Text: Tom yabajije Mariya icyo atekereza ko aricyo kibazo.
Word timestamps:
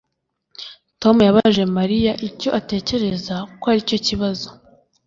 Tom 1.01 1.15
yabajije 1.27 1.63
Mariya 1.77 2.11
icyo 2.27 2.49
atekereza 2.59 3.35
ko 3.59 3.65
aricyo 3.71 3.97
kibazo. 4.07 4.47